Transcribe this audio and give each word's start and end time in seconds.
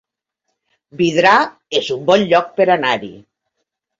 Vidrà 1.01 1.33
es 1.81 1.91
un 1.97 2.01
bon 2.09 2.25
lloc 2.31 2.49
per 2.61 2.69
anar-hi 2.79 3.13